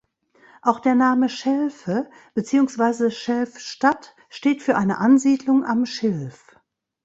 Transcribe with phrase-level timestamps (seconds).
[0.63, 6.55] Auch der Name "Schelfe" beziehungsweise Schelfstadt steht für eine Ansiedlung am Schilf.